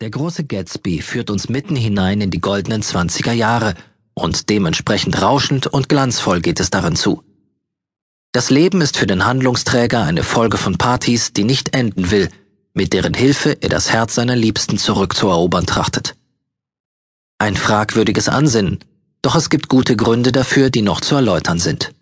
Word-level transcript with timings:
Der 0.00 0.10
große 0.10 0.44
Gatsby 0.44 1.02
führt 1.02 1.28
uns 1.28 1.48
mitten 1.48 1.74
hinein 1.74 2.20
in 2.20 2.30
die 2.30 2.40
goldenen 2.40 2.82
Zwanziger 2.82 3.32
Jahre 3.32 3.74
und 4.14 4.48
dementsprechend 4.48 5.20
rauschend 5.20 5.66
und 5.66 5.88
glanzvoll 5.88 6.40
geht 6.40 6.60
es 6.60 6.70
darin 6.70 6.94
zu. 6.94 7.24
Das 8.30 8.50
Leben 8.50 8.80
ist 8.80 8.96
für 8.96 9.08
den 9.08 9.24
Handlungsträger 9.24 10.04
eine 10.04 10.22
Folge 10.22 10.56
von 10.56 10.78
Partys, 10.78 11.32
die 11.32 11.42
nicht 11.42 11.74
enden 11.74 12.12
will, 12.12 12.28
mit 12.74 12.92
deren 12.92 13.12
Hilfe 13.12 13.56
er 13.60 13.70
das 13.70 13.90
Herz 13.90 14.14
seiner 14.14 14.36
Liebsten 14.36 14.78
zurückzuerobern 14.78 15.66
trachtet. 15.66 16.14
Ein 17.38 17.56
fragwürdiges 17.56 18.28
Ansinnen, 18.28 18.78
doch 19.20 19.34
es 19.34 19.50
gibt 19.50 19.68
gute 19.68 19.96
Gründe 19.96 20.30
dafür, 20.30 20.70
die 20.70 20.82
noch 20.82 21.00
zu 21.00 21.16
erläutern 21.16 21.58
sind. 21.58 21.92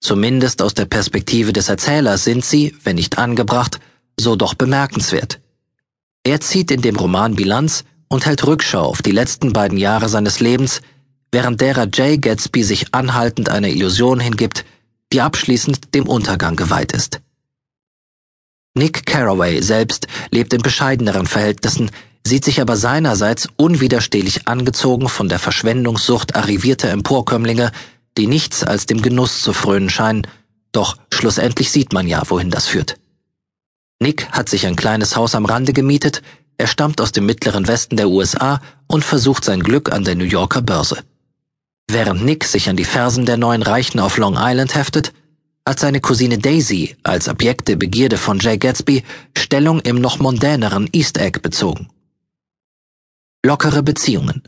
Zumindest 0.00 0.62
aus 0.62 0.74
der 0.74 0.84
Perspektive 0.84 1.52
des 1.52 1.68
Erzählers 1.68 2.22
sind 2.22 2.44
sie, 2.44 2.76
wenn 2.84 2.94
nicht 2.94 3.18
angebracht, 3.18 3.80
so 4.16 4.36
doch 4.36 4.54
bemerkenswert. 4.54 5.40
Er 6.24 6.40
zieht 6.40 6.70
in 6.70 6.80
dem 6.80 6.96
Roman 6.96 7.34
Bilanz 7.34 7.84
und 8.08 8.24
hält 8.24 8.46
Rückschau 8.46 8.82
auf 8.82 9.02
die 9.02 9.10
letzten 9.10 9.52
beiden 9.52 9.76
Jahre 9.76 10.08
seines 10.08 10.40
Lebens, 10.40 10.80
während 11.30 11.60
derer 11.60 11.86
Jay 11.92 12.16
Gatsby 12.16 12.64
sich 12.64 12.94
anhaltend 12.94 13.50
einer 13.50 13.68
Illusion 13.68 14.20
hingibt, 14.20 14.64
die 15.12 15.20
abschließend 15.20 15.94
dem 15.94 16.08
Untergang 16.08 16.56
geweiht 16.56 16.92
ist. 16.92 17.20
Nick 18.76 19.04
Carraway 19.04 19.62
selbst 19.62 20.06
lebt 20.30 20.54
in 20.54 20.62
bescheideneren 20.62 21.26
Verhältnissen, 21.26 21.90
sieht 22.26 22.44
sich 22.44 22.60
aber 22.60 22.76
seinerseits 22.76 23.48
unwiderstehlich 23.56 24.48
angezogen 24.48 25.08
von 25.08 25.28
der 25.28 25.38
Verschwendungssucht 25.38 26.34
arrivierter 26.34 26.88
Emporkömmlinge, 26.88 27.70
die 28.16 28.26
nichts 28.26 28.64
als 28.64 28.86
dem 28.86 29.02
Genuss 29.02 29.42
zu 29.42 29.52
frönen 29.52 29.90
scheinen, 29.90 30.26
doch 30.72 30.96
schlussendlich 31.12 31.70
sieht 31.70 31.92
man 31.92 32.08
ja, 32.08 32.22
wohin 32.28 32.50
das 32.50 32.66
führt. 32.66 32.96
Nick 34.00 34.30
hat 34.30 34.48
sich 34.48 34.66
ein 34.66 34.76
kleines 34.76 35.16
Haus 35.16 35.34
am 35.34 35.44
Rande 35.44 35.72
gemietet, 35.72 36.22
er 36.56 36.66
stammt 36.66 37.00
aus 37.00 37.12
dem 37.12 37.26
mittleren 37.26 37.66
Westen 37.66 37.96
der 37.96 38.08
USA 38.08 38.60
und 38.86 39.04
versucht 39.04 39.44
sein 39.44 39.62
Glück 39.62 39.92
an 39.92 40.04
der 40.04 40.14
New 40.14 40.24
Yorker 40.24 40.62
Börse. 40.62 41.02
Während 41.88 42.24
Nick 42.24 42.44
sich 42.44 42.68
an 42.68 42.76
die 42.76 42.84
Fersen 42.84 43.26
der 43.26 43.36
neuen 43.36 43.62
Reichen 43.62 44.00
auf 44.00 44.16
Long 44.16 44.36
Island 44.38 44.74
heftet, 44.74 45.12
hat 45.66 45.80
seine 45.80 46.00
Cousine 46.00 46.38
Daisy 46.38 46.96
als 47.02 47.28
abjekte 47.28 47.76
Begierde 47.76 48.18
von 48.18 48.38
Jay 48.38 48.58
Gatsby 48.58 49.02
Stellung 49.36 49.80
im 49.80 50.00
noch 50.00 50.18
mondäneren 50.18 50.88
East 50.92 51.18
Egg 51.18 51.40
bezogen. 51.40 51.88
Lockere 53.44 53.82
Beziehungen. 53.82 54.42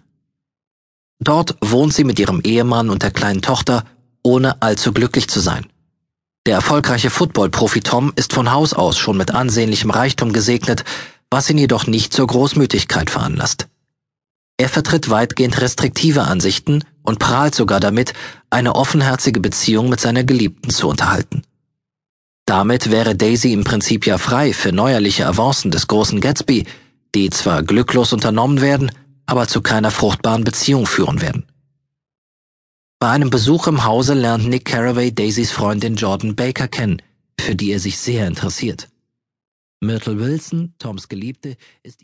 Dort 1.19 1.57
wohnt 1.61 1.95
sie 1.95 2.05
mit 2.05 2.19
ihrem 2.19 2.41
Ehemann 2.43 2.91
und 2.91 3.03
der 3.03 3.11
kleinen 3.11 3.43
Tochter, 3.43 3.85
ohne 4.23 4.61
allzu 4.61 4.93
glücklich 4.93 5.29
zu 5.29 5.41
sein. 5.41 5.67
Der 6.47 6.55
erfolgreiche 6.55 7.11
Football-Profi 7.11 7.81
Tom 7.81 8.13
ist 8.15 8.33
von 8.33 8.53
Haus 8.53 8.73
aus 8.73 8.97
schon 8.97 9.17
mit 9.17 9.33
ansehnlichem 9.33 9.91
Reichtum 9.91 10.33
gesegnet, 10.33 10.85
was 11.29 11.51
ihn 11.51 11.59
jedoch 11.59 11.89
nicht 11.89 12.13
zur 12.13 12.29
Großmütigkeit 12.29 13.11
veranlasst. 13.11 13.67
Er 14.57 14.69
vertritt 14.69 15.11
weitgehend 15.11 15.61
restriktive 15.61 16.23
Ansichten 16.23 16.85
und 17.03 17.19
prahlt 17.19 17.57
sogar 17.57 17.81
damit, 17.81 18.13
eine 18.49 18.77
offenherzige 18.77 19.41
Beziehung 19.41 19.89
mit 19.89 19.99
seiner 19.99 20.23
Geliebten 20.23 20.71
zu 20.71 20.89
unterhalten. 20.89 21.43
Damit 22.47 22.93
wäre 22.93 23.17
Daisy 23.17 23.53
im 23.53 23.65
Prinzip 23.65 24.07
ja 24.07 24.17
frei 24.17 24.53
für 24.53 24.71
neuerliche 24.71 25.27
Avancen 25.27 25.73
des 25.73 25.89
großen 25.89 26.21
Gatsby, 26.21 26.65
die 27.17 27.29
zwar 27.31 27.65
glücklos 27.65 28.13
unternommen 28.13 28.61
werden, 28.61 28.93
aber 29.27 29.49
zu 29.49 29.63
keiner 29.63 29.91
fruchtbaren 29.91 30.45
Beziehung 30.45 30.87
führen 30.87 31.21
werden. 31.21 31.45
Bei 32.99 33.11
einem 33.11 33.29
Besuch 33.29 33.67
im 33.67 33.85
Hause 33.85 34.15
lernt 34.15 34.49
Nick 34.49 34.65
Carraway 34.65 35.13
Daisys 35.13 35.53
Freundin 35.53 35.97
Jordan 35.97 36.35
Baker 36.35 36.67
kennen, 36.67 37.03
für 37.39 37.55
die 37.55 37.71
er 37.71 37.79
sich 37.79 37.99
sehr 37.99 38.27
interessiert. 38.27 38.89
Myrtle 39.83 40.19
Wilson, 40.19 40.73
Toms 40.79 41.07
Geliebte, 41.09 41.59
ist 41.83 42.01